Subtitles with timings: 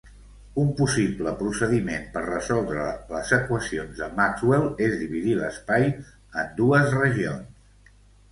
[0.59, 5.85] Un possible procediment per resoldre les equacions de Maxwell és dividir l'espai
[6.45, 7.93] en dues regions.